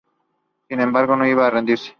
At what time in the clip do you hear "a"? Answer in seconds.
1.45-1.49